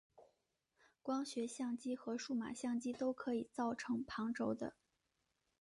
[1.03, 4.73] 光学相机和数码相机都可以造成旁轴的。